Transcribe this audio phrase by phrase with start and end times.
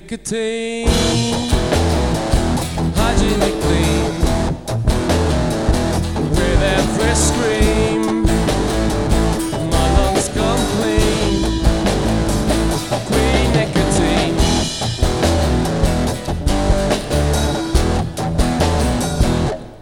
[0.00, 0.86] Nicotine,
[2.94, 4.04] hygienic clean.
[6.30, 8.22] With every scream,
[9.72, 11.38] my lungs come clean.
[13.08, 14.36] Queen nicotine.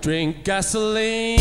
[0.00, 1.38] Drink gasoline,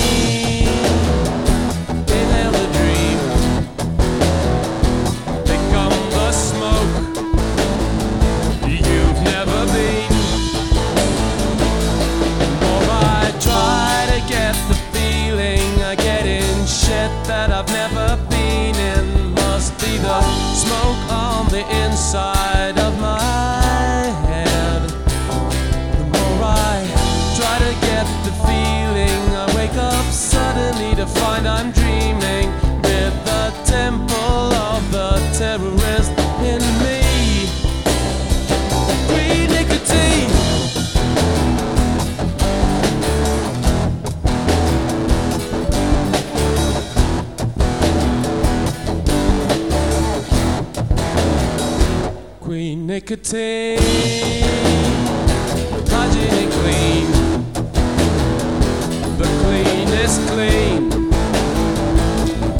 [28.05, 32.51] get the feeling, I wake up suddenly to find I'm dreaming
[32.83, 36.11] with the temple of the terrorist
[36.51, 37.01] in me.
[39.47, 40.31] Nicotine.
[52.41, 53.79] Queen nicotine,
[56.51, 57.24] clean, the
[59.95, 60.91] cleanest clean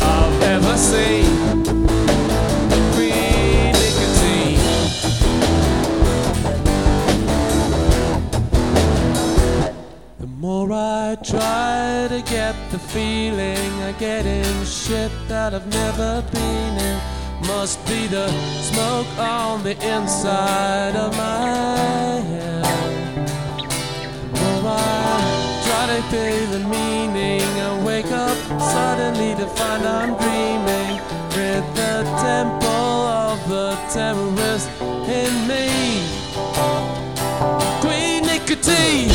[0.02, 1.64] I've ever seen.
[3.73, 4.59] Nicotine.
[10.19, 16.23] The more I try to get the feeling I get in shit that I've never
[16.31, 17.00] been in.
[17.47, 18.30] Must be the
[18.61, 22.84] smoke on the inside of my head.
[25.95, 27.41] I pay the meaning.
[27.41, 30.99] I wake up suddenly to find I'm dreaming
[31.38, 34.69] with the temple of the terrorist
[35.07, 36.03] in me.
[37.79, 39.15] Queen Nicotine.